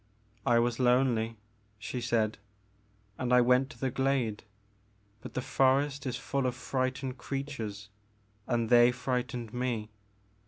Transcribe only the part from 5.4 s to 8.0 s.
forest is full of frightened creatures